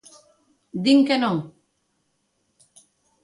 ¿Din 0.83 0.99
que 1.07 1.15
non? 1.23 1.37